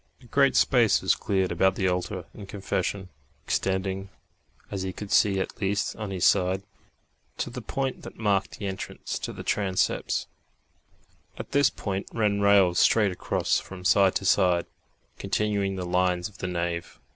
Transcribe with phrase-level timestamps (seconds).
[0.19, 3.09] A great space was cleared about the altar and confession,
[3.45, 4.09] extending,
[4.71, 6.63] as he could see at least on his side,
[7.37, 10.25] to the point that marked the entrance to the transepts;
[11.37, 14.65] at this point ran rails straight across from side to side,
[15.19, 16.97] continuing the lines of the nave.